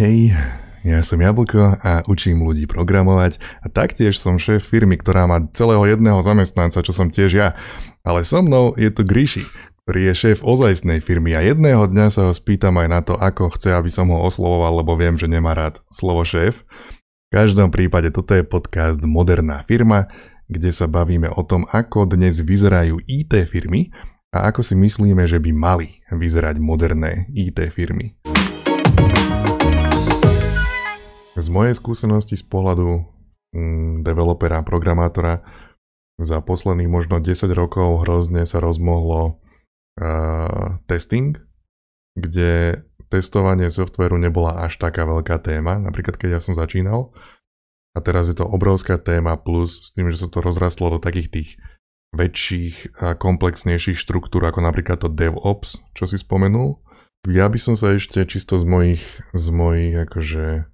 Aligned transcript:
hej, 0.00 0.32
ja 0.80 1.04
som 1.04 1.20
Jablko 1.20 1.76
a 1.76 2.00
učím 2.08 2.40
ľudí 2.40 2.64
programovať 2.64 3.36
a 3.60 3.68
taktiež 3.68 4.16
som 4.16 4.40
šéf 4.40 4.64
firmy, 4.64 4.96
ktorá 4.96 5.28
má 5.28 5.44
celého 5.52 5.84
jedného 5.84 6.24
zamestnanca, 6.24 6.80
čo 6.80 6.96
som 6.96 7.12
tiež 7.12 7.30
ja. 7.36 7.52
Ale 8.00 8.24
so 8.24 8.40
mnou 8.40 8.72
je 8.80 8.88
tu 8.88 9.04
Gríši, 9.04 9.44
ktorý 9.84 10.08
je 10.08 10.14
šéf 10.16 10.38
ozajstnej 10.40 11.04
firmy 11.04 11.36
a 11.36 11.44
jedného 11.44 11.84
dňa 11.84 12.06
sa 12.08 12.20
ho 12.24 12.32
spýtam 12.32 12.80
aj 12.80 12.88
na 12.88 13.00
to, 13.04 13.12
ako 13.20 13.52
chce, 13.52 13.76
aby 13.76 13.92
som 13.92 14.08
ho 14.08 14.24
oslovoval, 14.24 14.80
lebo 14.80 14.96
viem, 14.96 15.20
že 15.20 15.28
nemá 15.28 15.52
rád 15.52 15.84
slovo 15.92 16.24
šéf. 16.24 16.64
V 17.28 17.30
každom 17.36 17.68
prípade 17.68 18.08
toto 18.08 18.32
je 18.32 18.40
podcast 18.40 19.04
Moderná 19.04 19.68
firma, 19.68 20.08
kde 20.48 20.72
sa 20.72 20.88
bavíme 20.88 21.28
o 21.28 21.44
tom, 21.44 21.68
ako 21.68 22.08
dnes 22.08 22.40
vyzerajú 22.40 23.04
IT 23.04 23.36
firmy 23.52 23.92
a 24.32 24.48
ako 24.48 24.64
si 24.64 24.72
myslíme, 24.80 25.28
že 25.28 25.36
by 25.36 25.52
mali 25.52 26.00
vyzerať 26.08 26.56
moderné 26.56 27.28
IT 27.36 27.60
firmy. 27.68 28.16
Mojej 31.50 31.74
skúsenosti 31.76 32.38
z 32.38 32.44
pohľadu 32.46 33.04
mm, 33.54 34.06
developera, 34.06 34.62
programátora 34.62 35.42
za 36.20 36.38
posledných 36.44 36.90
možno 36.90 37.18
10 37.18 37.48
rokov 37.56 38.04
hrozne 38.04 38.44
sa 38.44 38.60
rozmohlo 38.60 39.40
uh, 39.96 40.76
testing, 40.84 41.40
kde 42.14 42.84
testovanie 43.10 43.72
softveru 43.72 44.20
nebola 44.20 44.62
až 44.62 44.78
taká 44.78 45.02
veľká 45.08 45.42
téma, 45.42 45.80
napríklad 45.82 46.14
keď 46.20 46.38
ja 46.38 46.40
som 46.40 46.54
začínal. 46.54 47.10
A 47.90 47.98
teraz 47.98 48.30
je 48.30 48.38
to 48.38 48.46
obrovská 48.46 49.02
téma 49.02 49.34
plus 49.34 49.82
s 49.82 49.90
tým, 49.90 50.14
že 50.14 50.22
sa 50.22 50.28
to 50.30 50.38
rozrastlo 50.38 50.94
do 50.94 50.98
takých 51.02 51.28
tých 51.34 51.50
väčších 52.14 53.02
a 53.02 53.18
komplexnejších 53.18 53.98
štruktúr, 53.98 54.46
ako 54.46 54.62
napríklad 54.62 55.02
to 55.02 55.10
DevOps, 55.10 55.82
čo 55.98 56.06
si 56.06 56.14
spomenul. 56.14 56.78
Ja 57.26 57.50
by 57.50 57.58
som 57.58 57.74
sa 57.74 57.98
ešte 57.98 58.22
čisto 58.30 58.62
z 58.62 58.64
mojich, 58.64 59.04
z 59.34 59.46
mojich 59.50 59.94
akože 60.06 60.69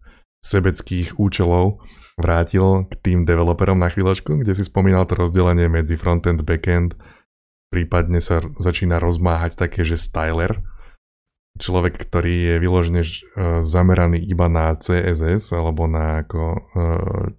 sebeckých 0.46 1.18
účelov 1.18 1.82
vrátil 2.14 2.86
k 2.88 2.94
tým 3.02 3.18
developerom 3.26 3.76
na 3.76 3.90
chvíľočku, 3.90 4.40
kde 4.40 4.54
si 4.54 4.62
spomínal 4.64 5.04
to 5.04 5.18
rozdelenie 5.18 5.66
medzi 5.66 5.98
frontend, 5.98 6.46
backend, 6.46 6.94
prípadne 7.68 8.22
sa 8.22 8.40
začína 8.56 9.02
rozmáhať 9.02 9.58
také, 9.58 9.84
že 9.84 10.00
styler, 10.00 10.62
človek, 11.58 11.96
ktorý 11.96 12.34
je 12.52 12.54
vyložene 12.60 13.02
e, 13.02 13.10
zameraný 13.64 14.20
iba 14.22 14.46
na 14.46 14.76
CSS 14.76 15.56
alebo 15.56 15.88
na 15.88 16.24
ako, 16.24 16.42
e, 16.44 16.60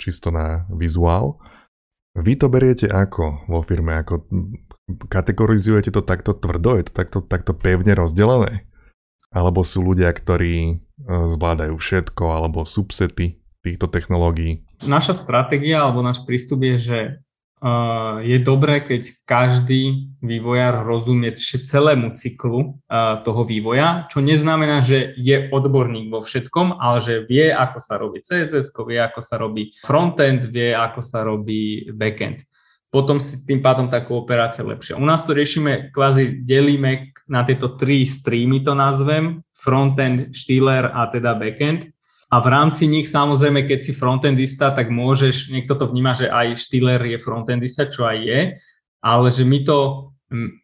čisto 0.01 0.33
na 0.33 0.65
vizuál. 0.73 1.41
Vy 2.17 2.37
to 2.37 2.49
beriete 2.49 2.89
ako 2.89 3.45
vo 3.45 3.61
firme? 3.61 3.93
Ako 4.01 4.25
kategorizujete 5.09 5.93
to 5.93 6.01
takto 6.01 6.33
tvrdo? 6.33 6.81
Je 6.81 6.89
to 6.89 6.93
takto, 6.93 7.19
takto 7.21 7.53
pevne 7.53 7.93
rozdelené? 7.93 8.65
Alebo 9.31 9.61
sú 9.61 9.83
ľudia, 9.83 10.11
ktorí 10.15 10.87
zvládajú 11.07 11.75
všetko 11.77 12.23
alebo 12.25 12.67
subsety 12.67 13.39
týchto 13.61 13.87
technológií? 13.87 14.65
Naša 14.85 15.17
stratégia 15.17 15.85
alebo 15.85 16.05
náš 16.05 16.21
prístup 16.23 16.63
je, 16.63 16.75
že 16.77 16.99
uh, 17.61 18.21
je 18.21 18.37
dobré, 18.41 18.85
keď 18.85 19.09
každý 19.25 20.13
vývojár 20.21 20.85
rozumie 20.85 21.33
celému 21.37 22.13
cyklu 22.13 22.77
uh, 22.87 23.21
toho 23.25 23.41
vývoja, 23.43 24.05
čo 24.09 24.21
neznamená, 24.21 24.85
že 24.85 25.17
je 25.17 25.49
odborník 25.49 26.13
vo 26.13 26.21
všetkom, 26.21 26.77
ale 26.77 26.97
že 27.01 27.13
vie, 27.25 27.49
ako 27.49 27.77
sa 27.81 27.97
robí 27.97 28.21
CSS, 28.21 28.73
vie, 28.73 28.99
ako 29.01 29.19
sa 29.21 29.35
robí 29.41 29.73
frontend, 29.81 30.49
vie, 30.49 30.73
ako 30.73 31.01
sa 31.01 31.25
robí 31.25 31.89
backend 31.93 32.45
potom 32.97 33.21
si 33.21 33.45
tým 33.45 33.61
pádom 33.61 33.93
tá 33.93 34.01
kooperácia 34.01 34.65
lepšia. 34.65 34.97
U 34.97 35.05
nás 35.05 35.21
to 35.21 35.37
riešime, 35.37 35.93
kvázi 35.93 36.41
delíme 36.41 37.13
na 37.29 37.45
tieto 37.45 37.77
tri 37.77 38.01
streamy 38.09 38.65
to 38.65 38.73
nazvem, 38.73 39.45
frontend, 39.53 40.33
štýler 40.33 40.89
a 40.89 41.05
teda 41.13 41.37
backend. 41.37 41.93
A 42.33 42.41
v 42.41 42.47
rámci 42.49 42.89
nich 42.89 43.05
samozrejme, 43.05 43.69
keď 43.69 43.79
si 43.85 43.93
frontendista, 43.93 44.73
tak 44.73 44.89
môžeš, 44.89 45.53
niekto 45.53 45.77
to 45.77 45.85
vníma, 45.85 46.17
že 46.17 46.25
aj 46.25 46.57
štýler 46.57 47.13
je 47.13 47.21
frontendista, 47.21 47.85
čo 47.85 48.09
aj 48.09 48.17
je, 48.17 48.41
ale 49.05 49.27
že 49.29 49.45
my 49.45 49.61
to, 49.61 50.09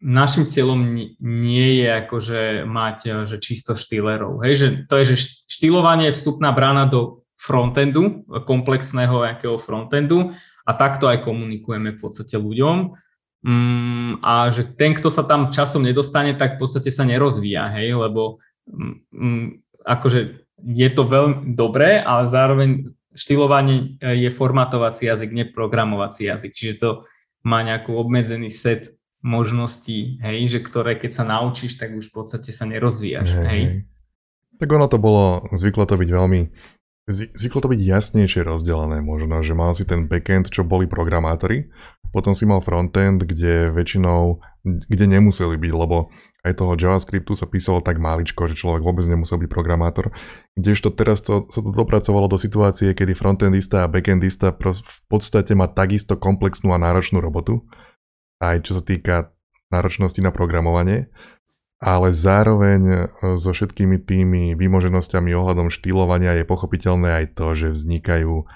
našim 0.02 0.50
cieľom 0.50 0.76
nie 1.22 1.68
je 1.80 1.88
akože 2.04 2.40
mať 2.66 3.24
že 3.30 3.38
čisto 3.38 3.78
štýlerov. 3.78 4.42
Hej, 4.42 4.54
že 4.58 4.68
to 4.90 4.98
je, 4.98 5.14
že 5.14 5.16
štýlovanie 5.46 6.10
je 6.10 6.18
vstupná 6.18 6.50
brána 6.50 6.84
do 6.90 7.24
frontendu, 7.38 8.26
komplexného 8.44 9.22
nejakého 9.22 9.56
frontendu 9.56 10.34
a 10.64 10.72
takto 10.72 11.06
aj 11.06 11.22
komunikujeme 11.22 11.94
v 11.94 12.00
podstate 12.00 12.40
ľuďom. 12.40 12.96
Mm, 13.44 14.24
a 14.24 14.48
že 14.48 14.64
ten, 14.72 14.96
kto 14.96 15.12
sa 15.12 15.20
tam 15.20 15.52
časom 15.52 15.84
nedostane, 15.84 16.32
tak 16.32 16.56
v 16.56 16.64
podstate 16.64 16.88
sa 16.88 17.04
nerozvíja, 17.04 17.68
hej, 17.76 17.92
lebo 17.92 18.40
mm, 18.68 18.96
mm 19.12 19.44
akože 19.84 20.48
je 20.64 20.88
to 20.96 21.04
veľmi 21.04 21.52
dobré, 21.52 22.00
ale 22.00 22.24
zároveň 22.24 22.88
štýlovanie 23.12 24.00
je 24.00 24.32
formatovací 24.32 25.12
jazyk, 25.12 25.30
neprogramovací 25.30 26.24
jazyk, 26.24 26.56
čiže 26.56 26.74
to 26.80 26.90
má 27.44 27.60
nejaký 27.60 27.92
obmedzený 27.92 28.48
set 28.48 28.96
možností, 29.20 30.16
hej, 30.24 30.48
že 30.48 30.60
ktoré 30.64 30.96
keď 30.96 31.12
sa 31.12 31.24
naučíš, 31.28 31.76
tak 31.76 31.92
už 31.92 32.08
v 32.08 32.14
podstate 32.16 32.48
sa 32.48 32.64
nerozvíjaš, 32.64 33.28
hej. 33.28 33.48
hej. 33.48 33.64
Tak 34.56 34.68
ono 34.72 34.88
to 34.88 34.96
bolo, 34.96 35.44
zvyklo 35.52 35.84
to 35.84 36.00
byť 36.00 36.08
veľmi 36.08 36.40
Zvyklo 37.04 37.60
to 37.60 37.68
byť 37.68 37.80
jasnejšie 37.84 38.48
rozdelené 38.48 39.04
možno, 39.04 39.44
že 39.44 39.52
mal 39.52 39.76
si 39.76 39.84
ten 39.84 40.08
backend, 40.08 40.48
čo 40.48 40.64
boli 40.64 40.88
programátori, 40.88 41.68
potom 42.16 42.32
si 42.32 42.48
mal 42.48 42.64
frontend, 42.64 43.20
kde 43.28 43.68
väčšinou, 43.76 44.40
kde 44.64 45.04
nemuseli 45.04 45.60
byť, 45.60 45.72
lebo 45.76 46.08
aj 46.44 46.56
toho 46.56 46.72
JavaScriptu 46.76 47.36
sa 47.36 47.44
písalo 47.44 47.84
tak 47.84 48.00
maličko, 48.00 48.48
že 48.48 48.56
človek 48.56 48.80
vôbec 48.80 49.04
nemusel 49.04 49.36
byť 49.36 49.48
programátor. 49.52 50.16
Kdežto 50.56 50.92
teraz 50.96 51.20
to, 51.20 51.44
sa 51.48 51.60
to 51.60 51.72
dopracovalo 51.72 52.24
do 52.24 52.40
situácie, 52.40 52.96
kedy 52.96 53.12
frontendista 53.12 53.84
a 53.84 53.90
backendista 53.90 54.56
v 54.56 54.98
podstate 55.08 55.52
má 55.52 55.68
takisto 55.68 56.16
komplexnú 56.16 56.72
a 56.72 56.80
náročnú 56.80 57.20
robotu, 57.20 57.68
aj 58.40 58.64
čo 58.64 58.80
sa 58.80 58.82
týka 58.84 59.34
náročnosti 59.68 60.20
na 60.24 60.32
programovanie 60.32 61.10
ale 61.82 62.14
zároveň 62.14 62.82
e, 62.84 62.96
so 63.38 63.50
všetkými 63.50 64.02
tými 64.02 64.42
výmoženosťami 64.54 65.30
ohľadom 65.34 65.72
štýlovania 65.72 66.38
je 66.38 66.44
pochopiteľné 66.46 67.24
aj 67.24 67.26
to, 67.38 67.46
že 67.54 67.68
vznikajú 67.74 68.46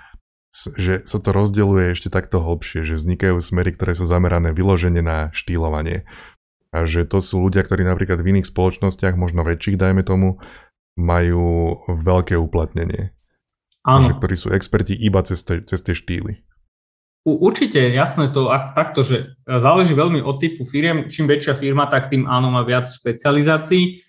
že 0.59 1.05
sa 1.05 1.21
to 1.21 1.31
rozdeluje 1.37 1.93
ešte 1.93 2.09
takto 2.09 2.41
hlbšie, 2.41 2.83
že 2.83 2.97
vznikajú 2.97 3.37
smery, 3.39 3.77
ktoré 3.77 3.93
sú 3.93 4.09
zamerané 4.09 4.57
vyloženie 4.57 5.05
na 5.05 5.29
štýlovanie. 5.37 6.09
A 6.73 6.89
že 6.89 7.05
to 7.05 7.21
sú 7.21 7.41
ľudia, 7.45 7.65
ktorí 7.65 7.85
napríklad 7.85 8.21
v 8.21 8.37
iných 8.37 8.49
spoločnostiach, 8.49 9.17
možno 9.17 9.45
väčších, 9.45 9.77
dajme 9.77 10.05
tomu, 10.05 10.41
majú 10.97 11.79
veľké 11.89 12.37
uplatnenie. 12.37 13.13
Áno. 13.87 14.05
Že, 14.05 14.13
ktorí 14.21 14.35
sú 14.37 14.49
experti 14.53 14.93
iba 14.97 15.21
cez, 15.25 15.45
te, 15.45 15.65
cez 15.65 15.81
tie 15.81 15.95
štýly. 15.97 16.48
Určite, 17.27 17.93
jasné 17.93 18.31
to 18.33 18.49
takto, 18.73 19.05
že 19.05 19.37
záleží 19.45 19.93
veľmi 19.93 20.23
od 20.25 20.39
typu 20.41 20.65
firiem. 20.65 21.11
Čím 21.11 21.29
väčšia 21.29 21.59
firma, 21.59 21.91
tak 21.91 22.09
tým 22.09 22.25
áno 22.25 22.49
má 22.49 22.65
viac 22.65 22.89
špecializácií. 22.89 24.01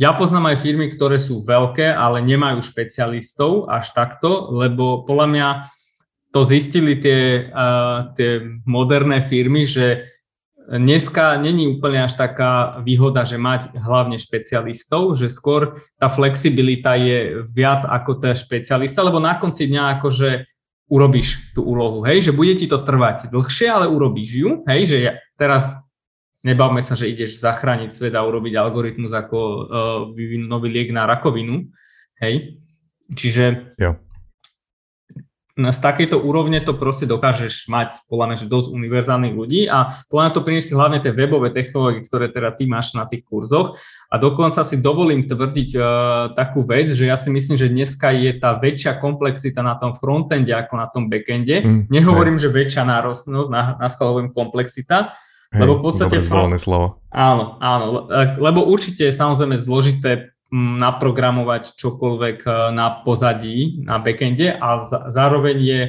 Ja 0.00 0.16
poznám 0.16 0.54
aj 0.54 0.64
firmy, 0.64 0.88
ktoré 0.88 1.20
sú 1.20 1.44
veľké, 1.44 1.92
ale 1.92 2.24
nemajú 2.24 2.64
špecialistov 2.64 3.68
až 3.68 3.92
takto, 3.92 4.48
lebo 4.54 5.04
podľa 5.04 5.26
mňa 5.28 5.48
to 6.30 6.40
zistili 6.46 6.96
tie, 7.02 7.50
uh, 7.50 8.14
tie 8.14 8.62
moderné 8.64 9.18
firmy, 9.20 9.66
že 9.66 10.06
dneska 10.70 11.42
není 11.42 11.66
úplne 11.66 12.06
až 12.06 12.14
taká 12.14 12.78
výhoda, 12.86 13.26
že 13.26 13.34
mať 13.34 13.74
hlavne 13.74 14.14
špecialistov, 14.14 15.18
že 15.18 15.26
skôr 15.26 15.82
tá 15.98 16.06
flexibilita 16.06 16.94
je 16.94 17.42
viac 17.50 17.82
ako 17.82 18.22
tá 18.22 18.30
špecialista, 18.38 19.02
lebo 19.02 19.18
na 19.18 19.34
konci 19.42 19.66
dňa 19.66 19.98
akože 19.98 20.30
urobíš 20.90 21.54
tú 21.54 21.62
úlohu, 21.62 22.02
hej, 22.02 22.30
že 22.30 22.36
bude 22.36 22.52
ti 22.58 22.66
to 22.66 22.82
trvať 22.82 23.30
dlhšie, 23.30 23.70
ale 23.70 23.86
urobíš 23.86 24.30
ju, 24.34 24.50
hej, 24.66 24.90
že 24.90 24.96
ja, 24.98 25.12
teraz 25.38 25.70
nebavme 26.42 26.82
sa, 26.82 26.98
že 26.98 27.06
ideš 27.06 27.38
zachrániť 27.38 27.94
svet 27.94 28.14
a 28.18 28.26
urobiť 28.26 28.58
algoritmus 28.58 29.14
ako 29.14 29.38
uh, 29.38 30.36
nový 30.42 30.68
liek 30.68 30.90
na 30.90 31.06
rakovinu, 31.06 31.70
hej, 32.18 32.58
čiže 33.14 33.72
jo 33.78 34.09
z 35.68 35.78
takejto 35.84 36.16
úrovne 36.16 36.64
to 36.64 36.72
proste 36.72 37.04
dokážeš 37.04 37.68
mať 37.68 38.08
podľa 38.08 38.24
mňa, 38.32 38.36
že 38.40 38.46
dosť 38.48 38.68
univerzálnych 38.72 39.34
ľudí 39.36 39.68
a 39.68 40.00
podľa 40.08 40.22
mňa 40.24 40.32
to 40.32 40.44
priniesie 40.46 40.72
hlavne 40.72 40.98
tie 41.04 41.12
webové 41.12 41.52
technológie, 41.52 42.08
ktoré 42.08 42.32
teda 42.32 42.56
ty 42.56 42.64
máš 42.64 42.96
na 42.96 43.04
tých 43.04 43.28
kurzoch 43.28 43.76
a 44.08 44.14
dokonca 44.16 44.64
si 44.64 44.80
dovolím 44.80 45.28
tvrdiť 45.28 45.70
uh, 45.76 45.84
takú 46.32 46.64
vec, 46.64 46.88
že 46.90 47.06
ja 47.06 47.20
si 47.20 47.28
myslím, 47.28 47.60
že 47.60 47.68
dneska 47.68 48.10
je 48.10 48.32
tá 48.40 48.56
väčšia 48.56 48.96
komplexita 48.96 49.60
na 49.60 49.76
tom 49.76 49.92
frontende 49.92 50.50
ako 50.56 50.74
na 50.80 50.86
tom 50.88 51.06
backende. 51.12 51.62
Mm, 51.62 51.80
Nehovorím, 51.92 52.40
hej. 52.40 52.48
že 52.48 52.56
väčšia 52.56 52.82
nárostnosť, 52.88 53.48
na, 53.52 53.76
na 53.76 53.88
komplexita, 54.32 55.14
Hej, 55.50 55.66
lebo 55.66 55.82
v 55.82 55.90
podstate... 55.90 56.22
Dobre 56.22 56.62
slovo. 56.62 57.02
Áno, 57.10 57.58
áno, 57.58 58.06
lebo 58.38 58.70
určite 58.70 59.10
je 59.10 59.14
samozrejme 59.14 59.58
zložité 59.58 60.30
naprogramovať 60.54 61.78
čokoľvek 61.78 62.38
e, 62.42 62.50
na 62.74 63.02
pozadí, 63.06 63.86
na 63.86 64.02
backende 64.02 64.50
a 64.58 64.82
zároveň 65.10 65.56
je 65.62 65.80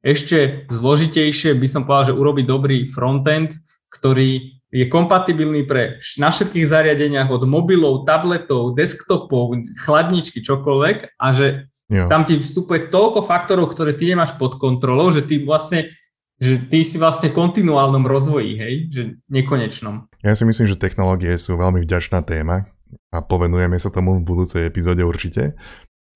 ešte 0.00 0.68
zložitejšie, 0.72 1.52
by 1.58 1.68
som 1.68 1.84
povedal, 1.84 2.14
že 2.14 2.18
urobiť 2.18 2.44
dobrý 2.48 2.78
frontend, 2.88 3.52
ktorý 3.92 4.58
je 4.68 4.84
kompatibilný 4.88 5.64
pre 5.64 6.00
na 6.20 6.28
všetkých 6.28 6.68
zariadeniach 6.68 7.28
od 7.32 7.48
mobilov, 7.48 8.04
tabletov, 8.04 8.76
desktopov, 8.76 9.64
chladničky, 9.80 10.44
čokoľvek 10.44 11.16
a 11.16 11.26
že 11.32 11.72
jo. 11.88 12.04
tam 12.08 12.28
ti 12.28 12.36
vstupuje 12.36 12.92
toľko 12.92 13.24
faktorov, 13.24 13.72
ktoré 13.72 13.96
ty 13.96 14.12
nemáš 14.12 14.36
pod 14.36 14.60
kontrolou, 14.60 15.08
že 15.08 15.24
ty 15.24 15.40
vlastne 15.40 15.92
že 16.38 16.54
ty 16.70 16.86
si 16.86 17.02
vlastne 17.02 17.34
v 17.34 17.36
kontinuálnom 17.36 18.06
rozvoji, 18.06 18.54
hej, 18.54 18.74
že 18.94 19.02
nekonečnom. 19.26 20.06
Ja 20.22 20.38
si 20.38 20.46
myslím, 20.46 20.70
že 20.70 20.78
technológie 20.78 21.34
sú 21.34 21.58
veľmi 21.58 21.82
vďačná 21.82 22.22
téma 22.22 22.70
a 23.08 23.24
povenujeme 23.24 23.80
sa 23.80 23.88
tomu 23.88 24.18
v 24.18 24.26
budúcej 24.26 24.68
epizóde 24.68 25.04
určite. 25.04 25.56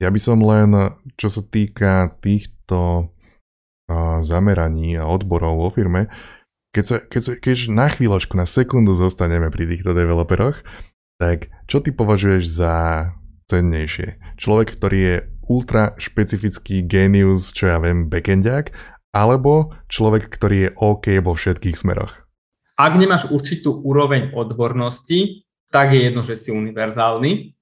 Ja 0.02 0.10
by 0.10 0.20
som 0.20 0.42
len, 0.42 0.74
čo 1.16 1.32
sa 1.32 1.40
týka 1.40 2.18
týchto 2.20 3.12
zameraní 4.22 4.96
a 4.96 5.06
odborov 5.06 5.62
vo 5.62 5.68
firme, 5.70 6.08
keď, 6.72 6.84
sa, 6.84 6.96
keď, 7.04 7.20
sa, 7.20 7.32
keď 7.36 7.56
na 7.68 7.86
chvíľočku, 7.92 8.32
na 8.32 8.48
sekundu 8.48 8.96
zostaneme 8.96 9.52
pri 9.52 9.68
týchto 9.68 9.92
developeroch, 9.92 10.64
tak 11.20 11.52
čo 11.68 11.84
ty 11.84 11.92
považuješ 11.92 12.44
za 12.48 12.74
cennejšie? 13.52 14.16
Človek, 14.40 14.80
ktorý 14.80 14.98
je 14.98 15.16
ultra 15.52 15.92
špecifický 16.00 16.80
genius, 16.80 17.52
čo 17.52 17.68
ja 17.68 17.76
viem, 17.76 18.08
backendiak, 18.08 18.72
alebo 19.12 19.76
človek, 19.92 20.32
ktorý 20.32 20.56
je 20.56 20.70
OK 20.80 21.06
vo 21.20 21.36
všetkých 21.36 21.76
smeroch? 21.76 22.24
Ak 22.80 22.96
nemáš 22.96 23.28
určitú 23.28 23.76
úroveň 23.84 24.32
odbornosti, 24.32 25.44
tak 25.72 25.96
je 25.96 26.12
jedno, 26.12 26.20
že 26.20 26.36
si 26.36 26.52
univerzálny. 26.52 27.56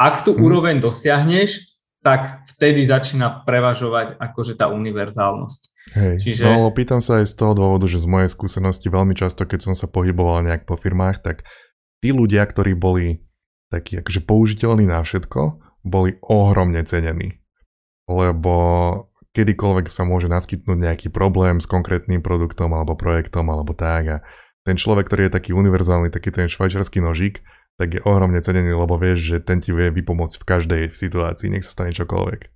Ak 0.00 0.24
tú 0.24 0.32
hmm. 0.32 0.42
úroveň 0.42 0.76
dosiahneš, 0.80 1.72
tak 2.02 2.42
vtedy 2.50 2.82
začína 2.82 3.46
prevažovať 3.46 4.18
akože 4.18 4.58
tá 4.58 4.66
univerzálnosť. 4.72 5.60
Hej, 5.94 6.16
Čiže... 6.18 6.42
no 6.50 6.66
pýtam 6.74 6.98
sa 6.98 7.22
aj 7.22 7.30
z 7.30 7.34
toho 7.38 7.54
dôvodu, 7.54 7.86
že 7.86 8.02
z 8.02 8.10
mojej 8.10 8.30
skúsenosti 8.32 8.90
veľmi 8.90 9.14
často, 9.14 9.46
keď 9.46 9.70
som 9.70 9.74
sa 9.78 9.86
pohyboval 9.86 10.42
nejak 10.42 10.66
po 10.66 10.74
firmách, 10.74 11.22
tak 11.22 11.46
tí 12.02 12.10
ľudia, 12.10 12.42
ktorí 12.42 12.74
boli 12.74 13.22
takí 13.70 14.02
akože 14.02 14.26
použiteľní 14.26 14.90
na 14.90 14.98
všetko, 15.06 15.62
boli 15.86 16.18
ohromne 16.26 16.82
cenení. 16.82 17.38
Lebo 18.10 18.54
kedykoľvek 19.32 19.86
sa 19.88 20.02
môže 20.02 20.26
naskytnúť 20.26 20.78
nejaký 20.78 21.08
problém 21.08 21.62
s 21.62 21.70
konkrétnym 21.70 22.20
produktom 22.20 22.74
alebo 22.74 22.98
projektom 22.98 23.46
alebo 23.48 23.72
tak 23.72 24.04
a 24.10 24.16
ten 24.62 24.78
človek, 24.78 25.10
ktorý 25.10 25.28
je 25.28 25.34
taký 25.34 25.50
univerzálny, 25.54 26.10
taký 26.14 26.30
ten 26.30 26.46
švajčiarsky 26.46 27.02
nožík, 27.02 27.42
tak 27.80 27.98
je 27.98 28.00
ohromne 28.04 28.38
cenený, 28.38 28.76
lebo 28.76 28.94
vieš, 29.00 29.34
že 29.34 29.36
ten 29.42 29.58
ti 29.58 29.74
vie 29.74 29.90
vypomôcť 29.90 30.36
v 30.38 30.48
každej 30.48 30.82
situácii, 30.94 31.50
nech 31.50 31.66
sa 31.66 31.74
stane 31.74 31.92
čokoľvek. 31.96 32.52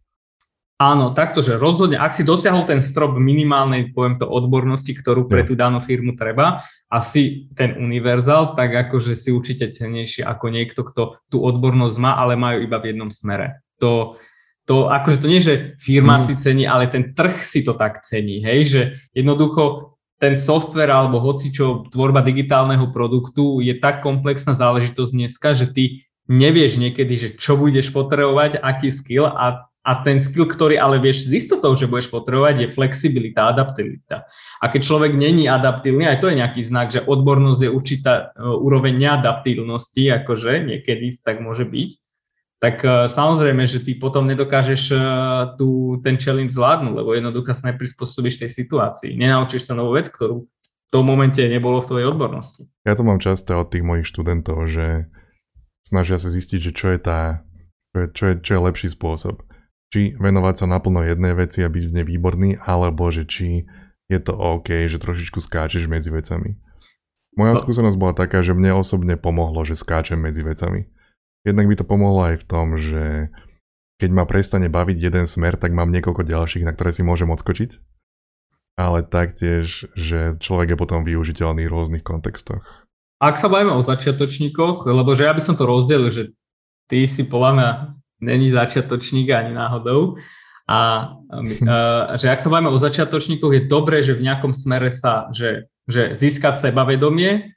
Áno, 0.77 1.17
takto, 1.17 1.41
že 1.41 1.57
rozhodne, 1.57 1.97
ak 1.97 2.13
si 2.13 2.21
dosiahol 2.21 2.69
ten 2.69 2.85
strop 2.85 3.17
minimálnej, 3.17 3.97
poviem 3.97 4.21
to, 4.21 4.29
odbornosti, 4.29 4.93
ktorú 4.93 5.25
pre 5.25 5.41
tú 5.41 5.57
danú 5.57 5.81
firmu 5.81 6.13
treba 6.13 6.61
a 6.93 7.01
si 7.01 7.49
ten 7.57 7.81
univerzál, 7.81 8.53
tak 8.53 8.77
akože 8.85 9.17
si 9.17 9.33
určite 9.33 9.73
cenejší 9.73 10.21
ako 10.21 10.53
niekto, 10.53 10.85
kto 10.85 11.17
tú 11.33 11.41
odbornosť 11.41 11.97
má, 11.97 12.21
ale 12.21 12.37
majú 12.37 12.61
iba 12.61 12.77
v 12.77 12.93
jednom 12.93 13.09
smere. 13.09 13.65
To, 13.81 14.21
to 14.69 14.93
akože 14.93 15.25
to 15.25 15.27
nie, 15.33 15.41
že 15.41 15.81
firma 15.81 16.21
mm. 16.21 16.23
si 16.29 16.33
cení, 16.37 16.69
ale 16.69 16.93
ten 16.93 17.17
trh 17.17 17.41
si 17.41 17.65
to 17.65 17.73
tak 17.73 18.05
cení, 18.05 18.45
hej, 18.45 18.61
že 18.69 18.81
jednoducho 19.17 19.96
ten 20.17 20.35
software 20.41 20.93
alebo 20.93 21.21
hocičo 21.21 21.93
tvorba 21.93 22.25
digitálneho 22.25 22.89
produktu 22.89 23.61
je 23.61 23.77
tak 23.77 24.01
komplexná 24.01 24.57
záležitosť 24.57 25.13
dneska, 25.13 25.53
že 25.53 25.67
ty 25.69 25.85
nevieš 26.27 26.81
niekedy, 26.81 27.15
že 27.17 27.29
čo 27.37 27.55
budeš 27.61 27.93
potrebovať, 27.93 28.59
aký 28.59 28.89
skill 28.89 29.29
a, 29.29 29.69
a 29.69 29.93
ten 30.03 30.19
skill, 30.19 30.49
ktorý 30.49 30.81
ale 30.81 30.99
vieš 30.99 31.29
s 31.29 31.45
istotou, 31.45 31.77
že 31.77 31.87
budeš 31.87 32.11
potrebovať, 32.11 32.67
je 32.67 32.75
flexibilita, 32.75 33.53
adaptabilita. 33.53 34.27
A 34.59 34.65
keď 34.73 34.81
človek 34.83 35.13
není 35.15 35.47
adaptilný, 35.47 36.09
aj 36.09 36.19
to 36.25 36.33
je 36.33 36.41
nejaký 36.41 36.61
znak, 36.65 36.91
že 36.91 37.05
odbornosť 37.05 37.61
je 37.63 37.71
určitá 37.71 38.13
uh, 38.33 38.57
úroveň 38.57 38.97
neadaptilnosti, 38.97 40.25
akože 40.25 40.65
niekedy 40.65 41.13
tak 41.23 41.45
môže 41.45 41.69
byť, 41.69 41.91
tak 42.57 42.81
uh, 42.85 43.05
samozrejme, 43.05 43.69
že 43.69 43.85
ty 43.85 43.97
potom 43.97 44.25
nedokážeš 44.25 44.83
uh, 44.97 45.01
tu, 45.61 46.01
ten 46.01 46.17
challenge 46.17 46.57
zvládnuť, 46.57 46.95
lebo 46.97 47.13
jednoducho 47.13 47.53
sa 47.53 47.73
neprispôsobíš 47.73 48.41
tej 48.41 48.51
situácii. 48.51 49.13
Nenaučíš 49.17 49.69
sa 49.69 49.77
novú 49.77 49.97
vec, 49.97 50.09
ktorú 50.09 50.49
v 50.49 50.89
tom 50.89 51.05
momente 51.05 51.43
nebolo 51.45 51.83
v 51.83 51.89
tvojej 51.93 52.07
odbornosti. 52.09 52.73
Ja 52.89 52.97
to 52.97 53.05
mám 53.05 53.21
často 53.21 53.59
od 53.59 53.69
tých 53.69 53.85
mojich 53.85 54.09
študentov, 54.09 54.65
že 54.71 55.11
snažia 55.85 56.17
sa 56.17 56.33
zistiť, 56.33 56.71
že 56.71 56.73
čo 56.73 56.87
je, 56.95 56.99
tá, 56.99 57.45
čo 57.93 57.99
je, 58.01 58.07
čo 58.11 58.25
je, 58.25 58.35
čo 58.41 58.51
je 58.57 58.65
lepší 58.73 58.89
spôsob. 58.89 59.45
Či 59.93 60.19
venovať 60.19 60.65
sa 60.65 60.67
naplno 60.67 61.07
jednej 61.07 61.37
veci 61.37 61.63
a 61.63 61.71
byť 61.71 61.85
v 61.91 61.95
nej 61.95 62.07
výborný, 62.07 62.51
alebo 62.59 63.07
že 63.13 63.23
či 63.29 63.69
je 64.07 64.19
to 64.23 64.35
OK, 64.35 64.87
že 64.87 65.03
trošičku 65.03 65.39
skáčeš 65.43 65.91
medzi 65.91 66.11
vecami. 66.11 66.59
Moja 67.37 67.53
no. 67.55 67.61
skúsenosť 67.61 67.99
bola 68.01 68.15
taká, 68.17 68.41
že 68.41 68.57
mne 68.57 68.81
osobne 68.81 69.15
pomohlo, 69.21 69.63
že 69.63 69.77
skáčem 69.77 70.17
medzi 70.17 70.41
vecami. 70.41 70.89
Jednak 71.47 71.71
by 71.71 71.75
to 71.79 71.87
pomohlo 71.87 72.35
aj 72.35 72.43
v 72.43 72.49
tom, 72.51 72.75
že 72.75 73.31
keď 74.03 74.11
ma 74.13 74.27
prestane 74.27 74.67
baviť 74.67 74.99
jeden 74.99 75.25
smer, 75.31 75.55
tak 75.55 75.71
mám 75.71 75.95
niekoľko 75.95 76.27
ďalších, 76.27 76.67
na 76.67 76.75
ktoré 76.75 76.91
si 76.91 77.07
môžem 77.07 77.31
odskočiť. 77.31 77.79
Ale 78.77 79.07
taktiež, 79.07 79.89
že 79.97 80.37
človek 80.37 80.75
je 80.75 80.81
potom 80.81 81.01
využiteľný 81.07 81.65
v 81.65 81.73
rôznych 81.73 82.05
kontextoch. 82.05 82.61
Ak 83.17 83.41
sa 83.41 83.49
bavíme 83.49 83.73
o 83.73 83.81
začiatočníkoch, 83.81 84.85
lebo 84.85 85.17
že 85.17 85.25
ja 85.25 85.33
by 85.33 85.41
som 85.41 85.57
to 85.57 85.65
rozdelil, 85.65 86.13
že 86.13 86.37
ty 86.93 87.09
si 87.09 87.25
podľa 87.25 87.51
mňa 87.57 87.69
není 88.21 88.53
začiatočník 88.53 89.33
ani 89.33 89.57
náhodou, 89.57 90.21
a, 90.69 91.15
a 92.13 92.15
že 92.21 92.29
ak 92.29 92.45
sa 92.45 92.53
bavíme 92.53 92.69
o 92.69 92.77
začiatočníkoch, 92.77 93.55
je 93.57 93.71
dobré, 93.71 94.05
že 94.05 94.13
v 94.13 94.29
nejakom 94.29 94.53
smere 94.53 94.93
sa, 94.93 95.33
že, 95.33 95.73
že 95.89 96.13
získať 96.13 96.61
sebavedomie 96.61 97.56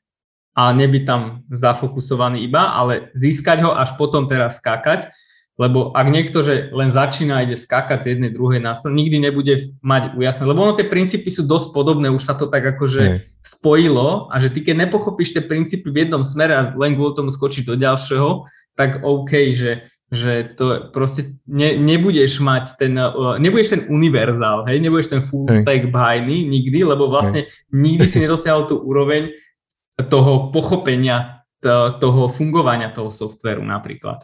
a 0.60 0.76
nebyť 0.76 1.04
tam 1.08 1.48
zafokusovaný 1.48 2.44
iba, 2.44 2.76
ale 2.76 3.16
získať 3.16 3.64
ho 3.64 3.72
až 3.72 3.96
potom 3.96 4.28
teraz 4.28 4.60
skákať, 4.60 5.08
lebo 5.56 5.96
ak 5.96 6.08
niekto, 6.12 6.44
že 6.44 6.68
len 6.76 6.92
začína 6.92 7.40
a 7.40 7.44
ide 7.48 7.56
skákať 7.56 8.00
z 8.04 8.08
jednej 8.16 8.32
druhej 8.32 8.60
na 8.60 8.76
nikdy 8.76 9.24
nebude 9.24 9.76
mať 9.80 10.20
ujasné, 10.20 10.44
lebo 10.44 10.68
ono 10.68 10.76
tie 10.76 10.88
princípy 10.88 11.32
sú 11.32 11.48
dosť 11.48 11.72
podobné, 11.72 12.12
už 12.12 12.24
sa 12.24 12.36
to 12.36 12.52
tak 12.52 12.76
akože 12.76 13.04
hey. 13.04 13.20
spojilo 13.40 14.28
a 14.28 14.36
že 14.40 14.52
ty 14.52 14.60
keď 14.60 14.88
nepochopíš 14.88 15.32
tie 15.32 15.44
princípy 15.44 15.88
v 15.88 16.08
jednom 16.08 16.24
smere 16.24 16.56
a 16.56 16.62
len 16.76 17.00
kvôli 17.00 17.16
tomu 17.16 17.32
skočiť 17.32 17.64
do 17.64 17.80
ďalšieho, 17.80 18.48
tak 18.76 19.04
OK, 19.04 19.32
že, 19.56 19.88
že 20.12 20.44
to 20.60 20.92
proste 20.92 21.40
ne, 21.48 21.76
nebudeš 21.76 22.40
mať 22.44 22.80
ten, 22.80 22.96
uh, 23.00 23.36
nebudeš 23.40 23.80
ten 23.80 23.82
univerzál, 23.92 24.68
hej, 24.68 24.80
nebudeš 24.80 25.08
ten 25.12 25.24
full 25.24 25.48
hey. 25.48 25.60
stack 25.60 25.88
bajný 25.88 26.48
nikdy, 26.48 26.84
lebo 26.84 27.12
vlastne 27.12 27.48
hey. 27.48 27.52
nikdy 27.72 28.08
si 28.08 28.24
nedosiahol 28.24 28.68
tú 28.68 28.80
úroveň 28.80 29.36
toho 30.08 30.54
pochopenia 30.56 31.44
to, 31.60 32.00
toho 32.00 32.32
fungovania 32.32 32.96
toho 32.96 33.12
softveru 33.12 33.66
napríklad. 33.66 34.24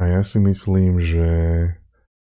A 0.00 0.08
ja 0.08 0.22
si 0.24 0.40
myslím, 0.40 0.98
že 0.98 1.28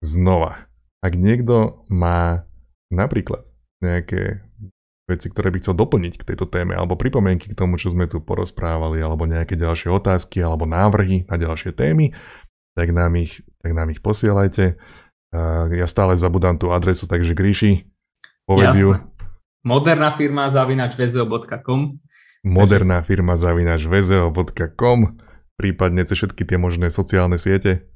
znova, 0.02 0.66
ak 1.00 1.14
niekto 1.14 1.86
má 1.88 2.44
napríklad 2.90 3.46
nejaké 3.80 4.42
veci, 5.08 5.26
ktoré 5.30 5.50
by 5.50 5.58
chcel 5.62 5.74
doplniť 5.74 6.14
k 6.20 6.26
tejto 6.32 6.46
téme, 6.46 6.74
alebo 6.78 6.98
pripomienky 6.98 7.50
k 7.50 7.58
tomu, 7.58 7.78
čo 7.78 7.90
sme 7.90 8.06
tu 8.06 8.22
porozprávali, 8.22 9.02
alebo 9.02 9.26
nejaké 9.26 9.58
ďalšie 9.58 9.90
otázky, 9.90 10.38
alebo 10.42 10.68
návrhy 10.68 11.26
na 11.26 11.36
ďalšie 11.38 11.74
témy, 11.74 12.14
tak 12.78 12.94
nám 12.94 13.14
ich, 13.18 13.42
tak 13.60 13.72
nám 13.74 13.90
ich 13.90 14.00
posielajte. 14.00 14.78
Ja 15.72 15.86
stále 15.88 16.14
zabudám 16.20 16.60
tú 16.60 16.70
adresu, 16.70 17.08
takže 17.08 17.32
Gríši, 17.32 17.88
povedz 18.44 18.76
ju. 18.76 19.00
Moderná 19.64 20.12
firma 20.12 20.50
zavinač 20.50 20.98
moderná 22.42 23.02
firma 23.06 23.38
zavinač 23.38 23.86
vzeo.com 23.86 25.18
prípadne 25.56 26.02
cez 26.02 26.18
všetky 26.18 26.42
tie 26.42 26.58
možné 26.58 26.90
sociálne 26.90 27.38
siete. 27.38 27.86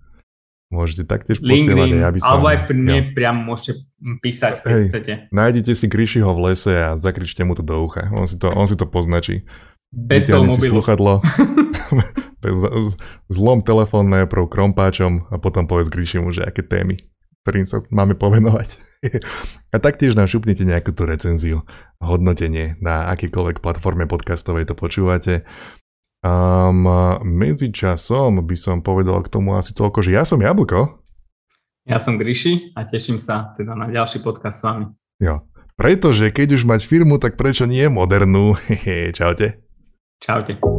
Môžete 0.66 1.06
taktiež 1.06 1.38
posielať 1.38 1.94
aj, 1.94 2.04
aby 2.10 2.18
som... 2.18 2.30
Alebo 2.38 2.46
aj 2.50 2.58
mne 2.74 2.98
ja. 2.98 3.10
priamo 3.14 3.54
môžete 3.54 3.86
písať, 4.18 4.66
keď 4.66 4.74
Hej, 4.74 4.86
chcete. 4.90 5.12
Nájdete 5.30 5.72
si 5.78 5.86
Grishiho 5.86 6.30
v 6.34 6.50
lese 6.50 6.74
a 6.74 6.98
zakričte 6.98 7.46
mu 7.46 7.54
to 7.54 7.62
do 7.62 7.78
ucha. 7.78 8.10
On 8.10 8.26
si 8.26 8.34
to, 8.34 8.50
on 8.50 8.66
si 8.66 8.74
to 8.74 8.82
poznačí. 8.82 9.46
Bez 9.94 10.26
toho 10.26 10.42
mobilu. 10.42 10.58
si 10.58 10.70
sluchadlo. 10.70 11.22
zlom 13.30 13.62
telefón 13.62 14.10
najprv 14.10 14.50
krompáčom 14.50 15.30
a 15.30 15.38
potom 15.38 15.70
povedz 15.70 15.86
Grishimu, 15.86 16.34
že 16.34 16.42
aké 16.42 16.66
témy, 16.66 16.98
ktorým 17.46 17.62
sa 17.62 17.78
máme 17.94 18.18
povenovať. 18.18 18.82
A 19.74 19.76
taktiež 19.76 20.16
nám 20.16 20.30
šupnite 20.30 20.64
nejakú 20.64 20.92
tú 20.92 21.04
recenziu, 21.04 21.64
hodnotenie 22.00 22.80
na 22.80 23.12
akýkoľvek 23.12 23.60
platforme 23.60 24.08
podcastovej 24.08 24.68
to 24.68 24.74
počúvate. 24.76 25.44
Um, 26.24 26.88
medzi 27.22 27.70
časom 27.70 28.42
by 28.42 28.56
som 28.58 28.82
povedal 28.82 29.22
k 29.22 29.30
tomu 29.30 29.54
asi 29.54 29.76
toľko, 29.76 30.02
že 30.02 30.16
ja 30.16 30.24
som 30.26 30.42
Jablko. 30.42 31.04
Ja 31.86 32.02
som 32.02 32.18
Gryši 32.18 32.74
a 32.74 32.82
teším 32.82 33.22
sa 33.22 33.54
teda 33.54 33.78
na 33.78 33.86
ďalší 33.86 34.18
podcast 34.18 34.58
s 34.58 34.64
vami. 34.66 34.86
Jo, 35.22 35.46
pretože 35.78 36.34
keď 36.34 36.58
už 36.58 36.66
mať 36.66 36.82
firmu, 36.82 37.22
tak 37.22 37.38
prečo 37.38 37.68
nie 37.68 37.86
modernú? 37.86 38.58
Čaute. 39.16 39.62
Čaute. 40.18 40.75